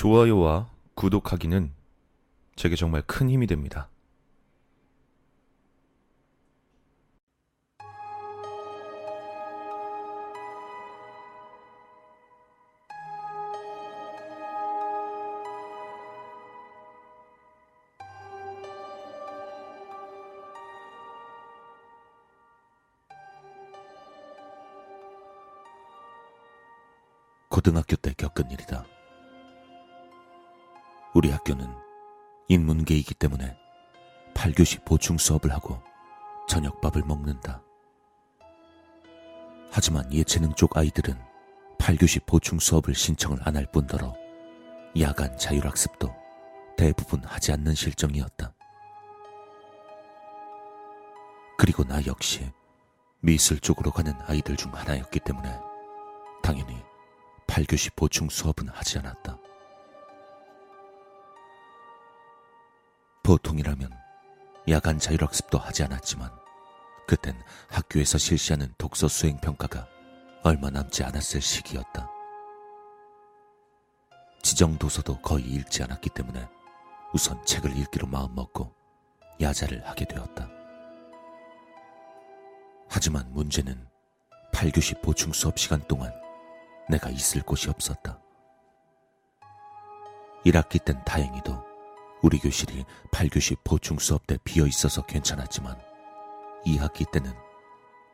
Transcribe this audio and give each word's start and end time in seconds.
좋아요와 0.00 0.70
구독하기는 0.94 1.74
제게 2.56 2.74
정말 2.74 3.02
큰 3.02 3.28
힘이 3.28 3.46
됩니다. 3.46 3.90
고등학교 27.50 27.96
때 27.96 28.14
겪은 28.16 28.50
일이다. 28.50 28.86
우리 31.14 31.30
학교는 31.30 31.68
인문계이기 32.48 33.14
때문에 33.14 33.56
8교시 34.34 34.84
보충 34.84 35.18
수업을 35.18 35.52
하고 35.52 35.82
저녁밥을 36.48 37.02
먹는다. 37.04 37.62
하지만 39.70 40.12
예체능 40.12 40.54
쪽 40.54 40.76
아이들은 40.76 41.14
8교시 41.78 42.24
보충 42.26 42.58
수업을 42.58 42.94
신청을 42.94 43.38
안 43.44 43.56
할 43.56 43.66
뿐더러 43.70 44.14
야간 45.00 45.36
자율학습도 45.36 46.14
대부분 46.76 47.22
하지 47.24 47.52
않는 47.52 47.74
실정이었다. 47.74 48.54
그리고 51.58 51.84
나 51.84 52.04
역시 52.06 52.50
미술 53.20 53.60
쪽으로 53.60 53.90
가는 53.90 54.12
아이들 54.26 54.56
중 54.56 54.72
하나였기 54.74 55.20
때문에 55.20 55.58
당연히 56.42 56.82
8교시 57.46 57.94
보충 57.96 58.28
수업은 58.28 58.68
하지 58.68 58.98
않았다. 58.98 59.39
보통이라면 63.30 63.96
야간 64.70 64.98
자율학습도 64.98 65.56
하지 65.56 65.84
않았지만 65.84 66.32
그땐 67.06 67.40
학교에서 67.68 68.18
실시하는 68.18 68.74
독서 68.76 69.06
수행 69.06 69.36
평가가 69.36 69.86
얼마 70.42 70.68
남지 70.68 71.04
않았을 71.04 71.40
시기였다. 71.40 72.10
지정 74.42 74.76
도서도 74.78 75.20
거의 75.20 75.44
읽지 75.44 75.84
않았기 75.84 76.10
때문에 76.10 76.44
우선 77.12 77.40
책을 77.44 77.76
읽기로 77.76 78.08
마음먹고 78.08 78.74
야자를 79.40 79.86
하게 79.86 80.06
되었다. 80.06 80.50
하지만 82.88 83.32
문제는 83.32 83.86
8교시 84.52 85.02
보충 85.02 85.32
수업 85.32 85.56
시간 85.56 85.80
동안 85.86 86.12
내가 86.88 87.10
있을 87.10 87.42
곳이 87.42 87.70
없었다. 87.70 88.20
1학기 90.44 90.84
땐 90.84 91.00
다행히도 91.04 91.69
우리 92.22 92.38
교실이 92.38 92.84
8교시 93.10 93.56
보충 93.64 93.98
수업 93.98 94.26
때 94.26 94.36
비어 94.44 94.66
있어서 94.66 95.04
괜찮았지만 95.06 95.76
2학기 96.66 97.10
때는 97.10 97.32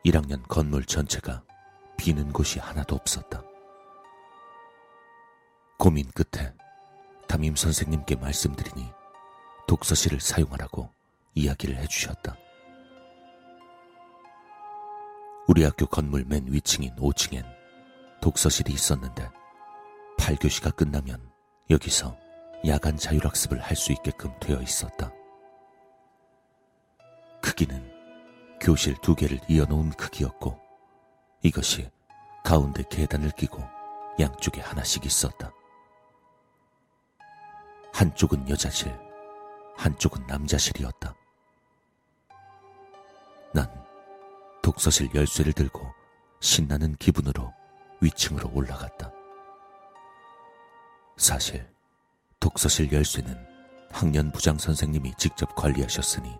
1학년 0.05 0.47
건물 0.47 0.85
전체가 0.85 1.43
비는 1.97 2.31
곳이 2.31 2.59
하나도 2.59 2.95
없었다. 2.95 3.43
고민 5.77 6.09
끝에 6.11 6.53
담임 7.27 7.55
선생님께 7.55 8.15
말씀드리니 8.15 8.89
독서실을 9.67 10.21
사용하라고 10.21 10.89
이야기를 11.35 11.77
해주셨다. 11.77 12.37
우리 15.47 15.63
학교 15.63 15.85
건물 15.85 16.23
맨 16.25 16.45
위층인 16.47 16.95
5층엔 16.95 17.45
독서실이 18.21 18.71
있었는데 18.71 19.29
8교시가 20.17 20.75
끝나면 20.75 21.29
여기서 21.69 22.17
야간 22.65 22.97
자율학습을 22.97 23.59
할 23.61 23.75
수 23.75 23.91
있게끔 23.91 24.33
되어 24.39 24.59
있었다. 24.61 25.11
크기는 27.41 27.95
교실 28.59 28.95
두 29.01 29.15
개를 29.15 29.39
이어놓은 29.47 29.91
크기였고 29.91 30.59
이것이 31.43 31.89
가운데 32.43 32.83
계단을 32.89 33.31
끼고 33.31 33.61
양쪽에 34.19 34.61
하나씩 34.61 35.05
있었다. 35.05 35.51
한쪽은 37.93 38.49
여자실, 38.49 38.91
한쪽은 39.75 40.25
남자실이었다. 40.27 41.15
난 43.53 43.85
독서실 44.61 45.09
열쇠를 45.13 45.53
들고 45.53 45.87
신나는 46.41 46.95
기분으로 46.95 47.53
위층으로 48.01 48.51
올라갔다. 48.53 49.11
사실 51.15 51.67
독서실 52.47 52.93
열쇠는 52.93 53.35
학년 53.91 54.31
부장 54.31 54.57
선생님이 54.57 55.15
직접 55.17 55.53
관리하셨으니 55.53 56.33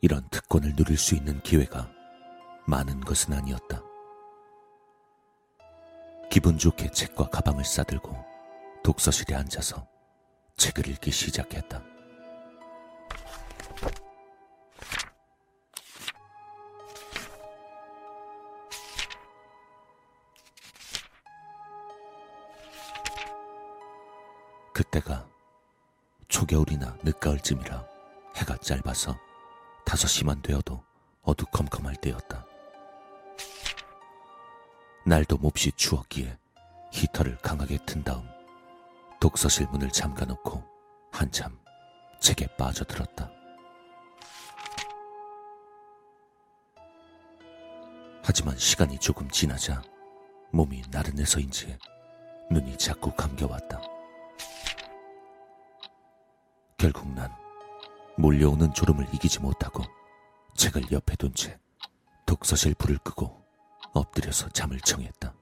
이런 0.00 0.26
특권을 0.30 0.74
누릴 0.74 0.96
수 0.96 1.14
있는 1.14 1.42
기회가 1.42 1.90
많은 2.66 3.00
것은 3.00 3.34
아니었다. 3.34 3.82
기분 6.30 6.56
좋게 6.56 6.90
책과 6.90 7.28
가방을 7.28 7.66
싸들고 7.66 8.16
독서실에 8.82 9.36
앉아서 9.36 9.86
책을 10.56 10.88
읽기 10.88 11.10
시작했다. 11.10 11.82
때가 24.96 25.26
초겨울이나 26.28 26.96
늦가을쯤이라 27.02 27.84
해가 28.36 28.56
짧아서 28.56 29.14
다섯 29.84 30.06
시만 30.08 30.40
되어도 30.40 30.82
어두컴컴할 31.22 31.96
때였다. 31.96 32.46
날도 35.04 35.36
몹시 35.36 35.70
추웠기에 35.72 36.38
히터를 36.92 37.36
강하게 37.38 37.78
튼 37.84 38.02
다음 38.02 38.26
독서실 39.20 39.66
문을 39.66 39.90
잠가놓고 39.90 40.64
한참 41.12 41.58
책에 42.20 42.46
빠져들었다. 42.56 43.30
하지만 48.22 48.56
시간이 48.56 48.98
조금 48.98 49.28
지나자 49.28 49.82
몸이 50.52 50.84
나른해서인지 50.90 51.76
눈이 52.50 52.78
자꾸 52.78 53.12
감겨왔다. 53.14 53.95
결국 56.86 57.12
난 57.14 57.28
몰려오는 58.16 58.72
졸음을 58.72 59.08
이기지 59.12 59.40
못하고 59.40 59.82
책을 60.54 60.92
옆에 60.92 61.16
둔 61.16 61.34
채 61.34 61.58
독서실 62.26 62.74
불을 62.74 62.98
끄고 62.98 63.44
엎드려서 63.92 64.50
잠을 64.50 64.78
청했다. 64.78 65.34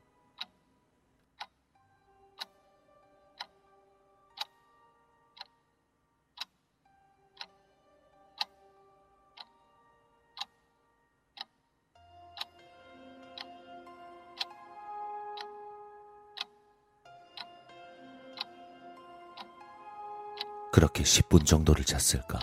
그렇게 20.74 21.04
10분 21.04 21.46
정도를 21.46 21.84
잤을까. 21.84 22.40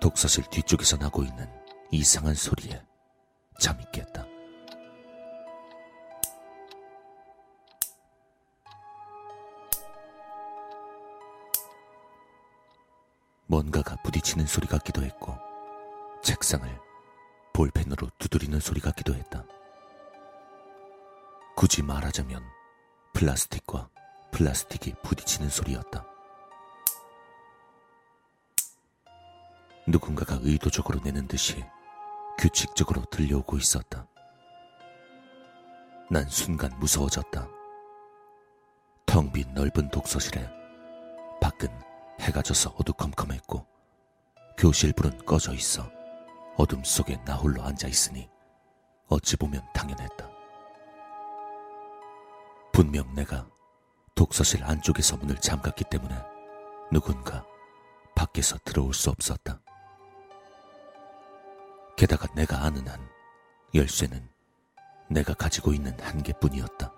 독서실 0.00 0.44
뒤쪽에서 0.44 0.96
나고 0.96 1.22
있는 1.22 1.46
이상한 1.90 2.34
소리에 2.34 2.82
잠이 3.60 3.84
깼다. 3.92 4.26
뭔가가 13.48 13.96
부딪히는 13.96 14.46
소리 14.46 14.66
같기도 14.66 15.02
했고, 15.02 15.36
책상을 16.22 16.66
볼펜으로 17.52 18.08
두드리는 18.18 18.58
소리 18.60 18.80
같기도 18.80 19.14
했다. 19.14 19.44
굳이 21.54 21.82
말하자면 21.82 22.42
플라스틱과 23.12 23.90
플라스틱이 24.32 24.94
부딪히는 25.02 25.50
소리였다. 25.50 26.13
누군가가 29.86 30.38
의도적으로 30.40 31.00
내는 31.04 31.26
듯이 31.28 31.64
규칙적으로 32.38 33.04
들려오고 33.10 33.58
있었다. 33.58 34.06
난 36.10 36.28
순간 36.28 36.70
무서워졌다. 36.78 37.48
텅 39.06 39.30
빈 39.32 39.52
넓은 39.54 39.90
독서실에 39.90 40.48
밖은 41.40 41.68
해가 42.20 42.42
져서 42.42 42.74
어두컴컴했고 42.78 43.66
교실 44.56 44.92
불은 44.92 45.24
꺼져 45.24 45.52
있어 45.52 45.90
어둠 46.56 46.82
속에 46.82 47.16
나 47.24 47.34
홀로 47.34 47.62
앉아 47.62 47.86
있으니 47.88 48.28
어찌 49.08 49.36
보면 49.36 49.62
당연했다. 49.74 50.28
분명 52.72 53.14
내가 53.14 53.46
독서실 54.14 54.64
안쪽에서 54.64 55.16
문을 55.16 55.36
잠갔기 55.36 55.84
때문에 55.90 56.16
누군가 56.90 57.44
밖에서 58.14 58.56
들어올 58.64 58.94
수 58.94 59.10
없었다. 59.10 59.60
게다가 61.96 62.26
내가 62.34 62.64
아는 62.64 62.86
한 62.88 63.08
열쇠는 63.74 64.28
내가 65.08 65.32
가지고 65.34 65.72
있는 65.72 65.98
한 66.00 66.22
개뿐이었다. 66.22 66.92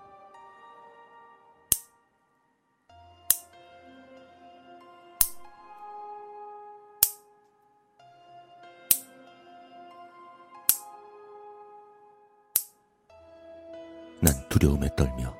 난 14.22 14.48
두려움에 14.48 14.88
떨며 14.96 15.36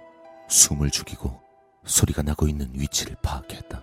숨을 0.48 0.90
죽이고 0.90 1.40
소리가 1.84 2.20
나고 2.20 2.46
있는 2.46 2.70
위치를 2.74 3.16
파악했다. 3.22 3.82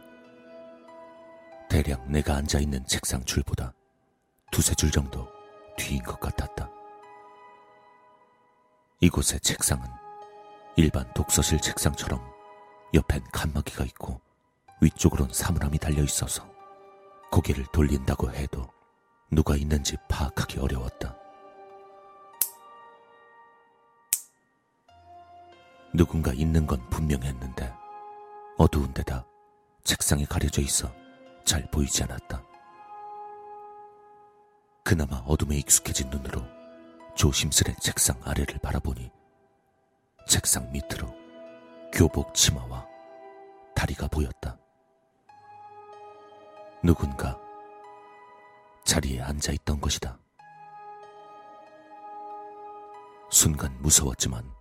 대략 1.68 2.08
내가 2.12 2.36
앉아 2.36 2.60
있는 2.60 2.86
책상 2.86 3.24
줄보다 3.26 3.74
두세 4.52 4.76
줄 4.76 4.92
정도 4.92 5.28
뒤인 5.78 6.04
것 6.04 6.20
같았다. 6.20 6.70
이곳의 9.00 9.40
책상은 9.42 9.86
일반 10.76 11.12
독서실 11.14 11.60
책상처럼 11.60 12.22
옆엔 12.94 13.24
칸막이가 13.32 13.84
있고 13.86 14.22
위쪽으론 14.82 15.30
사물함이 15.32 15.78
달려 15.78 16.04
있어서 16.04 16.48
고개를 17.32 17.66
돌린다고 17.74 18.32
해도 18.32 18.70
누가 19.32 19.56
있는지 19.56 19.98
파악하기 20.08 20.60
어려웠다. 20.60 21.18
누군가 25.94 26.32
있는 26.34 26.66
건 26.66 26.80
분명했는데 26.90 27.74
어두운 28.58 28.94
데다 28.94 29.26
책상이 29.84 30.26
가려져 30.26 30.62
있어 30.62 30.92
잘 31.46 31.70
보이지 31.70 32.04
않았다. 32.04 32.53
그나마 34.84 35.18
어둠에 35.26 35.56
익숙해진 35.58 36.10
눈으로 36.10 36.46
조심스레 37.16 37.76
책상 37.80 38.20
아래를 38.24 38.60
바라보니 38.60 39.10
책상 40.28 40.70
밑으로 40.72 41.08
교복 41.94 42.34
치마와 42.34 42.86
다리가 43.76 44.08
보였다. 44.10 44.58
누군가 46.84 47.40
자리에 48.84 49.22
앉아 49.22 49.54
있던 49.54 49.80
것이다. 49.80 50.20
순간 53.32 53.82
무서웠지만 53.82 54.52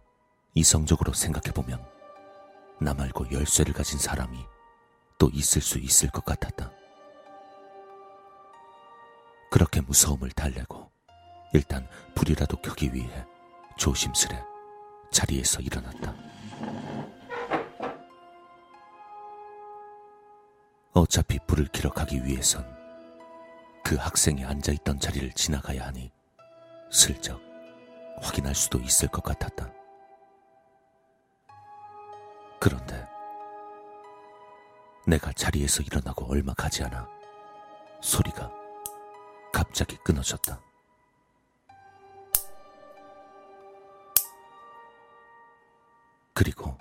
이성적으로 0.54 1.12
생각해보면 1.12 1.84
나 2.80 2.94
말고 2.94 3.32
열쇠를 3.32 3.74
가진 3.74 3.98
사람이 3.98 4.38
또 5.18 5.28
있을 5.32 5.60
수 5.60 5.78
있을 5.78 6.10
것 6.10 6.24
같았다. 6.24 6.70
그렇게 9.52 9.82
무서움을 9.82 10.30
달래고 10.30 10.90
일단 11.52 11.86
불이라도 12.14 12.56
켜기 12.62 12.94
위해 12.94 13.26
조심스레 13.76 14.42
자리에서 15.10 15.60
일어났다. 15.60 16.14
어차피 20.94 21.38
불을 21.46 21.66
기록하기 21.66 22.24
위해선 22.24 22.64
그 23.84 23.96
학생이 23.96 24.42
앉아있던 24.42 24.98
자리를 24.98 25.30
지나가야 25.32 25.88
하니 25.88 26.10
슬쩍 26.90 27.38
확인할 28.22 28.54
수도 28.54 28.80
있을 28.80 29.08
것 29.08 29.22
같았다. 29.22 29.70
그런데 32.58 33.06
내가 35.06 35.30
자리에서 35.34 35.82
일어나고 35.82 36.24
얼마 36.32 36.54
가지 36.54 36.82
않아 36.84 37.06
소리가 38.00 38.61
갑자기 39.52 39.96
끊어졌다. 39.98 40.60
그리고 46.34 46.76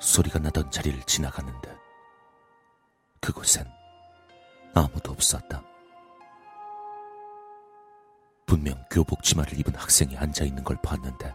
소리가 0.00 0.38
나던 0.38 0.70
자리를 0.70 1.02
지나갔는데 1.04 1.76
그곳엔 3.20 3.66
아무도 4.74 5.12
없었다. 5.12 5.62
분명 8.46 8.82
교복 8.90 9.22
치마를 9.22 9.58
입은 9.58 9.74
학생이 9.74 10.16
앉아 10.16 10.44
있는 10.44 10.64
걸 10.64 10.78
봤는데 10.82 11.34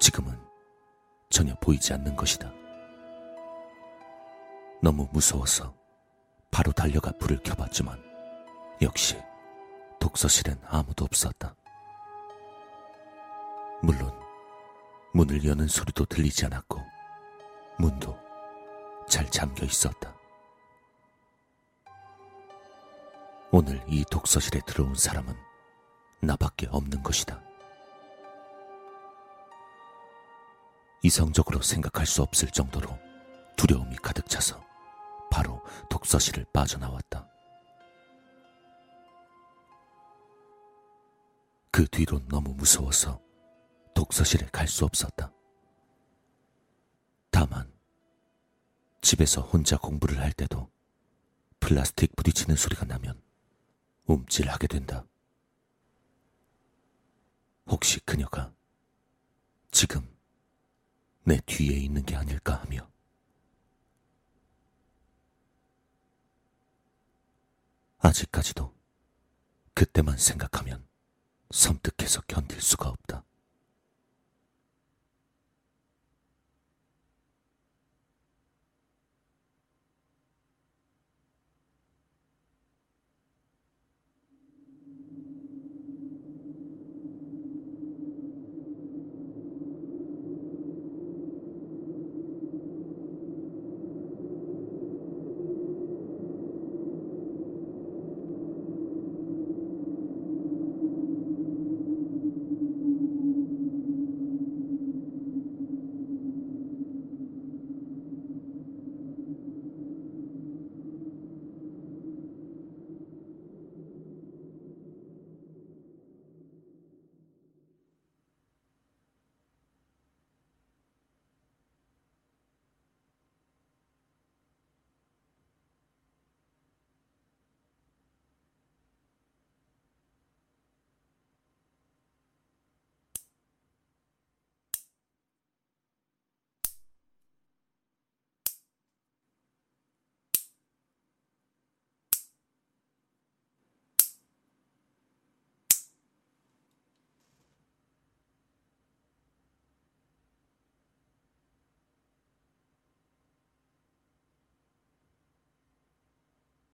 지금은 0.00 0.40
전혀 1.28 1.54
보이지 1.56 1.92
않는 1.92 2.16
것이다. 2.16 2.50
너무 4.82 5.06
무서워서 5.12 5.74
바로 6.50 6.72
달려가 6.72 7.12
불을 7.18 7.42
켜봤지만 7.42 8.07
역시 8.80 9.20
독서실엔 9.98 10.60
아무도 10.66 11.04
없었다. 11.04 11.54
물론 13.82 14.12
문을 15.12 15.44
여는 15.44 15.66
소리도 15.66 16.04
들리지 16.04 16.46
않았고 16.46 16.80
문도 17.78 18.16
잘 19.08 19.28
잠겨 19.30 19.64
있었다. 19.64 20.14
오늘 23.50 23.82
이 23.88 24.04
독서실에 24.10 24.60
들어온 24.66 24.94
사람은 24.94 25.34
나밖에 26.20 26.68
없는 26.70 27.02
것이다. 27.02 27.42
이성적으로 31.02 31.62
생각할 31.62 32.06
수 32.06 32.22
없을 32.22 32.48
정도로 32.48 32.96
두려움이 33.56 33.96
가득 33.96 34.28
차서 34.28 34.62
바로 35.30 35.64
독서실을 35.88 36.46
빠져나왔다. 36.52 37.26
그 41.78 41.86
뒤로 41.86 42.18
너무 42.26 42.54
무서워서 42.54 43.22
독서실에 43.94 44.48
갈 44.50 44.66
수 44.66 44.84
없었다. 44.84 45.32
다만 47.30 47.72
집에서 49.00 49.42
혼자 49.42 49.76
공부를 49.76 50.18
할 50.18 50.32
때도 50.32 50.68
플라스틱 51.60 52.16
부딪히는 52.16 52.56
소리가 52.56 52.84
나면 52.84 53.22
움찔하게 54.06 54.66
된다. 54.66 55.06
혹시 57.66 58.00
그녀가 58.00 58.52
지금 59.70 60.02
내 61.22 61.38
뒤에 61.46 61.76
있는 61.76 62.04
게 62.04 62.16
아닐까 62.16 62.56
하며 62.56 62.90
아직까지도 67.98 68.74
그때만 69.74 70.16
생각하면 70.16 70.87
섬뜩해서 71.50 72.22
견딜 72.26 72.60
수가 72.60 72.88
없다. 72.88 73.24